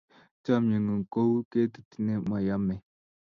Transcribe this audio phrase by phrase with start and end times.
[0.43, 2.81] Chamyengun ko u ketit ne mayamei